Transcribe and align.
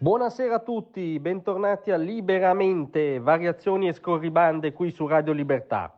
Buonasera 0.00 0.54
a 0.54 0.60
tutti, 0.60 1.18
bentornati 1.18 1.90
a 1.90 1.96
Liberamente, 1.96 3.18
variazioni 3.18 3.88
e 3.88 3.92
scorribande 3.92 4.72
qui 4.72 4.92
su 4.92 5.08
Radio 5.08 5.32
Libertà. 5.32 5.92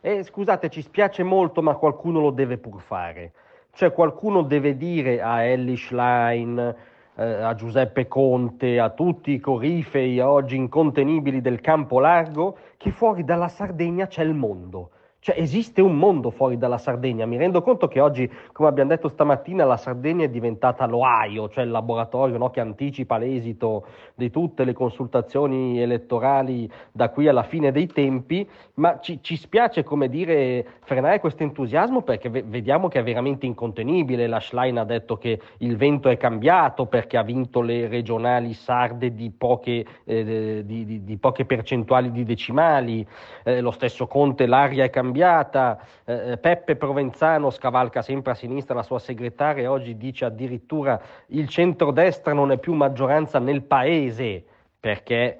E 0.00 0.22
scusate, 0.22 0.70
ci 0.70 0.80
spiace 0.80 1.24
molto, 1.24 1.60
ma 1.60 1.74
qualcuno 1.74 2.20
lo 2.20 2.30
deve 2.30 2.58
pur 2.58 2.80
fare. 2.80 3.32
Cioè 3.72 3.92
qualcuno 3.92 4.42
deve 4.42 4.76
dire 4.76 5.20
a 5.20 5.42
Ellie 5.42 5.76
Schlein, 5.76 6.76
eh, 7.16 7.24
a 7.24 7.52
Giuseppe 7.56 8.06
Conte, 8.06 8.78
a 8.78 8.90
tutti 8.90 9.32
i 9.32 9.40
corifei 9.40 10.20
oggi 10.20 10.54
incontenibili 10.54 11.40
del 11.40 11.60
campo 11.60 11.98
largo, 11.98 12.56
che 12.76 12.92
fuori 12.92 13.24
dalla 13.24 13.48
Sardegna 13.48 14.06
c'è 14.06 14.22
il 14.22 14.34
mondo 14.34 14.90
cioè 15.24 15.36
esiste 15.38 15.80
un 15.80 15.96
mondo 15.96 16.30
fuori 16.30 16.58
dalla 16.58 16.76
Sardegna. 16.76 17.24
Mi 17.24 17.38
rendo 17.38 17.62
conto 17.62 17.88
che 17.88 17.98
oggi, 17.98 18.30
come 18.52 18.68
abbiamo 18.68 18.90
detto 18.90 19.08
stamattina, 19.08 19.64
la 19.64 19.78
Sardegna 19.78 20.26
è 20.26 20.28
diventata 20.28 20.84
l'Ohio, 20.84 21.48
cioè 21.48 21.64
il 21.64 21.70
laboratorio 21.70 22.36
no, 22.36 22.50
che 22.50 22.60
anticipa 22.60 23.16
l'esito 23.16 23.86
di 24.14 24.28
tutte 24.30 24.64
le 24.64 24.74
consultazioni 24.74 25.80
elettorali 25.80 26.70
da 26.92 27.08
qui 27.08 27.26
alla 27.26 27.42
fine 27.42 27.72
dei 27.72 27.86
tempi, 27.86 28.46
ma 28.74 28.98
ci, 29.00 29.20
ci 29.22 29.36
spiace, 29.36 29.82
come 29.82 30.10
dire, 30.10 30.66
frenare 30.82 31.20
questo 31.20 31.42
entusiasmo 31.42 32.02
perché 32.02 32.28
v- 32.28 32.44
vediamo 32.44 32.88
che 32.88 32.98
è 32.98 33.02
veramente 33.02 33.46
incontenibile. 33.46 34.26
La 34.26 34.40
Schlein 34.40 34.76
ha 34.76 34.84
detto 34.84 35.16
che 35.16 35.40
il 35.60 35.78
vento 35.78 36.10
è 36.10 36.18
cambiato 36.18 36.84
perché 36.84 37.16
ha 37.16 37.22
vinto 37.22 37.62
le 37.62 37.88
regionali 37.88 38.52
sarde 38.52 39.14
di 39.14 39.30
poche, 39.30 39.86
eh, 40.04 40.62
di, 40.66 40.84
di, 40.84 41.02
di 41.02 41.16
poche 41.16 41.46
percentuali 41.46 42.10
di 42.10 42.24
decimali, 42.24 43.06
eh, 43.42 43.62
lo 43.62 43.70
stesso 43.70 44.06
Conte, 44.06 44.44
l'aria 44.44 44.84
è 44.84 44.90
cambiata 44.90 45.12
cambiata, 45.14 45.78
eh, 46.04 46.32
eh, 46.32 46.36
Peppe 46.38 46.74
Provenzano 46.74 47.50
scavalca 47.50 48.02
sempre 48.02 48.32
a 48.32 48.34
sinistra 48.34 48.74
la 48.74 48.82
sua 48.82 48.98
segretaria 48.98 49.62
e 49.62 49.66
oggi 49.68 49.96
dice 49.96 50.24
addirittura 50.24 51.00
il 51.28 51.48
centrodestra 51.48 52.32
non 52.32 52.50
è 52.50 52.58
più 52.58 52.74
maggioranza 52.74 53.38
nel 53.38 53.62
paese 53.62 54.42
perché 54.80 55.38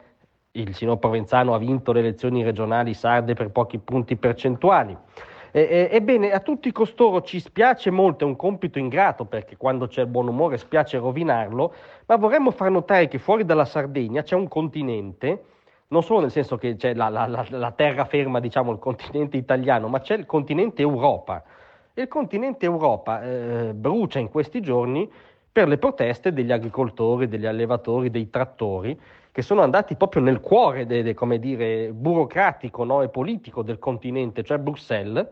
il 0.53 0.75
signor 0.77 0.99
Provenzano 0.99 1.55
ha 1.55 1.59
vinto 1.59 1.91
le 1.91 1.99
elezioni 1.99 2.45
regionali 2.45 2.95
sarde 2.95 3.35
per 3.35 3.51
pochi 3.51 3.79
punti 3.79 4.15
percentuali. 4.15 4.97
ebbene, 5.51 6.33
a 6.33 6.41
tutti 6.41 6.71
costoro 6.73 7.23
ci 7.23 7.41
spiace 7.41 7.91
molto, 7.91 8.25
è 8.25 8.27
un 8.29 8.37
compito 8.37 8.79
ingrato 8.79 9.25
perché 9.25 9.57
quando 9.57 9.89
c'è 9.89 10.03
il 10.03 10.09
buon 10.09 10.29
umore 10.29 10.57
spiace 10.57 10.99
rovinarlo, 10.99 11.75
ma 12.07 12.17
vorremmo 12.17 12.53
far 12.53 12.71
notare 12.71 13.09
che 13.09 13.19
fuori 13.19 13.45
dalla 13.45 13.65
Sardegna 13.65 14.23
c'è 14.23 14.37
un 14.37 14.49
continente 14.49 15.43
non 15.95 16.03
solo 16.03 16.21
nel 16.21 16.33
senso 16.33 16.57
che 16.57 16.75
c'è 16.75 16.93
la, 16.93 17.09
la, 17.09 17.29
la, 17.29 17.47
la 17.49 17.71
terraferma, 17.71 18.41
diciamo, 18.41 18.73
il 18.73 18.81
continente 18.81 19.37
italiano, 19.37 19.87
ma 19.87 20.01
c'è 20.01 20.17
il 20.17 20.27
continente 20.27 20.83
Europa. 20.83 21.43
Il 21.95 22.09
continente 22.09 22.65
Europa 22.67 23.23
eh, 23.23 23.73
brucia 23.73 24.19
in 24.19 24.29
questi 24.29 24.61
giorni 24.61 25.09
per 25.53 25.69
le 25.69 25.79
proteste 25.79 26.33
degli 26.33 26.51
agricoltori, 26.51 27.29
degli 27.29 27.47
allevatori, 27.47 28.11
dei 28.11 28.29
trattori, 28.29 28.99
che 29.31 29.43
sono 29.43 29.63
andati 29.63 29.95
proprio 29.95 30.21
nel 30.21 30.41
cuore, 30.41 30.85
de, 30.85 31.05
de, 31.05 31.15
come 31.15 31.39
dire, 31.39 31.93
burocratico 31.93 32.83
no, 32.83 33.03
e 33.03 33.09
politico 33.09 33.63
del 33.63 33.79
continente, 33.79 34.43
cioè 34.43 34.59
Bruxelles, 34.59 35.25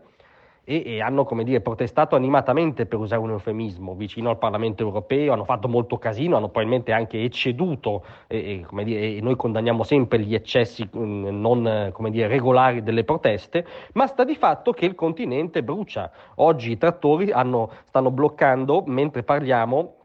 e, 0.65 0.83
e, 0.85 1.01
hanno 1.01 1.27
dire, 1.43 1.61
protestato 1.61 2.15
animatamente, 2.15 2.85
per 2.85 2.99
usare 2.99 3.21
un 3.21 3.31
eufemismo, 3.31 3.95
vicino 3.95 4.29
al 4.29 4.37
Parlamento 4.37 4.83
europeo, 4.83 5.33
hanno 5.33 5.43
fatto 5.43 5.67
molto 5.67 5.97
casino, 5.97 6.37
hanno 6.37 6.47
probabilmente 6.47 6.91
anche 6.91 7.21
ecceduto 7.21 8.03
e, 8.27 8.65
e, 8.71 8.83
dire, 8.83 9.17
e 9.17 9.19
noi 9.21 9.35
condanniamo 9.35 9.83
sempre 9.83 10.19
gli 10.19 10.33
eccessi 10.33 10.87
mh, 10.89 10.99
mm, 10.99 11.41
non 11.41 11.91
dire, 12.09 12.27
regolari 12.27 12.81
delle 12.81 13.03
proteste, 13.03 13.65
ma 13.93 14.07
sta 14.07 14.23
di 14.23 14.35
fatto 14.35 14.71
che 14.71 14.85
il 14.85 14.95
continente 14.95 15.63
brucia. 15.63 16.09
Oggi 16.35 16.71
i 16.71 16.77
trattori 16.77 17.31
hanno, 17.31 17.69
stanno 17.87 18.11
bloccando, 18.11 18.83
mentre 18.85 19.23
parliamo, 19.23 19.95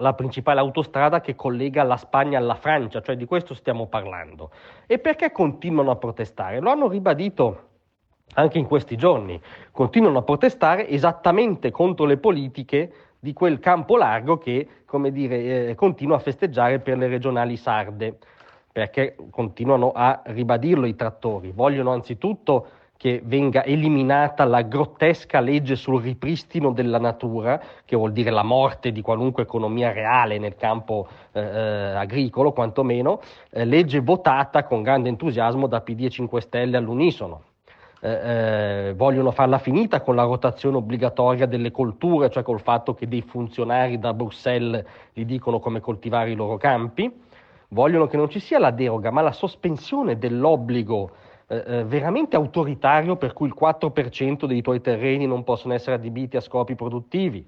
la 0.00 0.14
principale 0.14 0.60
autostrada 0.60 1.20
che 1.20 1.34
collega 1.34 1.82
la 1.82 1.96
Spagna 1.96 2.38
alla 2.38 2.54
Francia, 2.54 3.00
cioè 3.00 3.16
di 3.16 3.24
questo 3.24 3.54
stiamo 3.54 3.86
parlando. 3.86 4.50
E 4.86 4.98
perché 4.98 5.32
continuano 5.32 5.90
a 5.90 5.96
protestare? 5.96 6.60
Lo 6.60 6.70
hanno 6.70 6.88
ribadito 6.88 7.67
anche 8.34 8.58
in 8.58 8.66
questi 8.66 8.96
giorni, 8.96 9.40
continuano 9.72 10.18
a 10.18 10.22
protestare 10.22 10.88
esattamente 10.88 11.70
contro 11.70 12.06
le 12.06 12.18
politiche 12.18 12.92
di 13.18 13.32
quel 13.32 13.58
campo 13.58 13.96
largo 13.96 14.38
che, 14.38 14.66
come 14.84 15.10
dire, 15.10 15.68
eh, 15.70 15.74
continua 15.74 16.16
a 16.16 16.20
festeggiare 16.20 16.78
per 16.78 16.96
le 16.98 17.08
regionali 17.08 17.56
sarde, 17.56 18.18
perché 18.70 19.16
continuano 19.30 19.92
a 19.92 20.22
ribadirlo 20.24 20.86
i 20.86 20.94
trattori. 20.94 21.50
Vogliono 21.52 21.90
anzitutto 21.92 22.68
che 22.96 23.22
venga 23.24 23.64
eliminata 23.64 24.44
la 24.44 24.62
grottesca 24.62 25.38
legge 25.38 25.76
sul 25.76 26.02
ripristino 26.02 26.72
della 26.72 26.98
natura, 26.98 27.60
che 27.84 27.96
vuol 27.96 28.12
dire 28.12 28.30
la 28.30 28.42
morte 28.42 28.90
di 28.90 29.00
qualunque 29.02 29.44
economia 29.44 29.92
reale 29.92 30.38
nel 30.38 30.56
campo 30.56 31.06
eh, 31.32 31.40
eh 31.40 31.94
agricolo, 31.94 32.52
quantomeno, 32.52 33.20
eh, 33.50 33.64
legge 33.64 34.00
votata 34.00 34.64
con 34.64 34.82
grande 34.82 35.08
entusiasmo 35.08 35.68
da 35.68 35.80
PD 35.80 36.04
e 36.04 36.10
5 36.10 36.40
Stelle 36.40 36.76
all'unisono 36.76 37.42
eh, 38.00 38.10
eh, 38.10 38.94
vogliono 38.94 39.32
farla 39.32 39.58
finita 39.58 40.02
con 40.02 40.14
la 40.14 40.22
rotazione 40.22 40.76
obbligatoria 40.76 41.46
delle 41.46 41.72
colture, 41.72 42.30
cioè 42.30 42.44
col 42.44 42.60
fatto 42.60 42.94
che 42.94 43.08
dei 43.08 43.22
funzionari 43.22 43.98
da 43.98 44.14
Bruxelles 44.14 44.84
gli 45.12 45.24
dicono 45.24 45.58
come 45.58 45.80
coltivare 45.80 46.30
i 46.30 46.36
loro 46.36 46.56
campi, 46.58 47.12
vogliono 47.70 48.06
che 48.06 48.16
non 48.16 48.28
ci 48.28 48.38
sia 48.38 48.58
la 48.58 48.70
deroga, 48.70 49.10
ma 49.10 49.20
la 49.20 49.32
sospensione 49.32 50.16
dell'obbligo 50.16 51.10
eh, 51.48 51.62
eh 51.66 51.84
veramente 51.84 52.36
autoritario 52.36 53.16
per 53.16 53.32
cui 53.32 53.48
il 53.48 53.56
4% 53.58 54.44
dei 54.44 54.62
tuoi 54.62 54.80
terreni 54.80 55.26
non 55.26 55.42
possono 55.42 55.74
essere 55.74 55.96
adibiti 55.96 56.36
a 56.36 56.40
scopi 56.40 56.74
produttivi. 56.76 57.46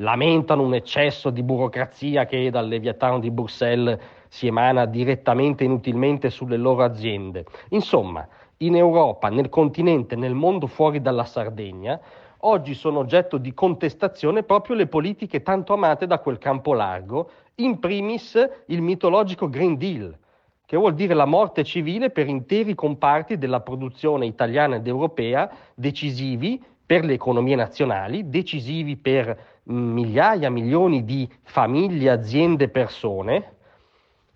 Lamentano 0.00 0.62
un 0.62 0.74
eccesso 0.74 1.30
di 1.30 1.42
burocrazia 1.42 2.26
che 2.26 2.50
dal 2.50 2.68
Leviatano 2.68 3.18
di 3.18 3.30
Bruxelles 3.30 3.98
si 4.28 4.46
emana 4.46 4.84
direttamente 4.84 5.62
e 5.62 5.66
inutilmente 5.66 6.28
sulle 6.28 6.58
loro 6.58 6.82
aziende. 6.82 7.46
Insomma, 7.70 8.28
in 8.58 8.76
Europa, 8.76 9.28
nel 9.28 9.48
continente, 9.48 10.16
nel 10.16 10.34
mondo 10.34 10.66
fuori 10.66 11.00
dalla 11.00 11.24
Sardegna, 11.24 12.00
oggi 12.40 12.74
sono 12.74 13.00
oggetto 13.00 13.38
di 13.38 13.52
contestazione 13.52 14.42
proprio 14.42 14.76
le 14.76 14.86
politiche 14.86 15.42
tanto 15.42 15.72
amate 15.72 16.06
da 16.06 16.18
quel 16.18 16.38
campo 16.38 16.72
largo, 16.72 17.30
in 17.56 17.78
primis 17.78 18.38
il 18.66 18.82
mitologico 18.82 19.48
Green 19.48 19.76
Deal, 19.76 20.16
che 20.64 20.76
vuol 20.76 20.94
dire 20.94 21.14
la 21.14 21.26
morte 21.26 21.64
civile 21.64 22.10
per 22.10 22.28
interi 22.28 22.74
comparti 22.74 23.38
della 23.38 23.60
produzione 23.60 24.26
italiana 24.26 24.76
ed 24.76 24.86
europea, 24.86 25.50
decisivi 25.74 26.62
per 26.84 27.04
le 27.04 27.14
economie 27.14 27.56
nazionali, 27.56 28.28
decisivi 28.28 28.96
per 28.96 29.54
migliaia, 29.64 30.50
milioni 30.50 31.04
di 31.04 31.28
famiglie, 31.42 32.10
aziende, 32.10 32.68
persone. 32.68 33.54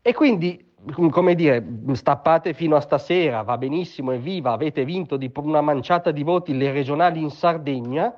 E 0.02 0.12
quindi 0.14 0.69
come 1.10 1.34
dire, 1.34 1.64
stappate 1.92 2.54
fino 2.54 2.76
a 2.76 2.80
stasera, 2.80 3.42
va 3.42 3.58
benissimo, 3.58 4.12
evviva, 4.12 4.52
avete 4.52 4.84
vinto 4.84 5.16
di 5.16 5.30
una 5.34 5.60
manciata 5.60 6.10
di 6.10 6.22
voti 6.22 6.56
le 6.56 6.72
regionali 6.72 7.20
in 7.20 7.30
Sardegna, 7.30 8.14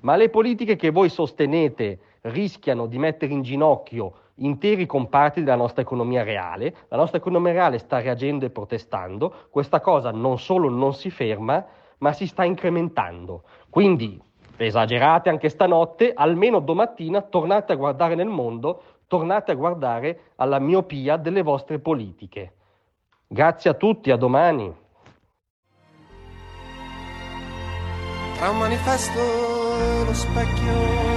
ma 0.00 0.16
le 0.16 0.28
politiche 0.28 0.76
che 0.76 0.90
voi 0.90 1.08
sostenete 1.08 1.98
rischiano 2.22 2.86
di 2.86 2.98
mettere 2.98 3.32
in 3.32 3.42
ginocchio 3.42 4.12
interi 4.36 4.86
comparti 4.86 5.42
della 5.42 5.56
nostra 5.56 5.82
economia 5.82 6.22
reale. 6.22 6.74
La 6.88 6.96
nostra 6.96 7.18
economia 7.18 7.52
reale 7.52 7.78
sta 7.78 8.00
reagendo 8.00 8.44
e 8.44 8.50
protestando. 8.50 9.32
Questa 9.50 9.80
cosa 9.80 10.10
non 10.10 10.38
solo 10.38 10.68
non 10.68 10.94
si 10.94 11.10
ferma, 11.10 11.64
ma 11.98 12.12
si 12.12 12.26
sta 12.26 12.44
incrementando. 12.44 13.44
Quindi 13.70 14.20
esagerate 14.56 15.28
anche 15.28 15.48
stanotte, 15.48 16.12
almeno 16.14 16.60
domattina 16.60 17.22
tornate 17.22 17.72
a 17.72 17.76
guardare 17.76 18.14
nel 18.14 18.28
mondo 18.28 18.82
tornate 19.06 19.52
a 19.52 19.54
guardare 19.54 20.32
alla 20.36 20.58
miopia 20.58 21.16
delle 21.16 21.42
vostre 21.42 21.78
politiche. 21.78 22.52
Grazie 23.26 23.70
a 23.70 23.74
tutti, 23.74 24.10
a 24.10 24.16
domani. 24.16 24.74
Tra 28.36 28.50
un 28.50 28.58
manifesto 28.58 29.18
e 29.18 30.04
lo 30.04 30.12
specchio. 30.12 31.14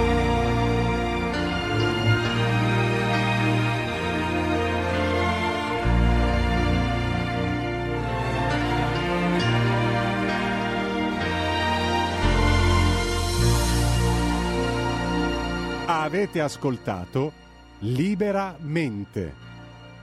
Avete 15.86 16.40
ascoltato 16.40 17.39
Liberamente. 17.80 19.49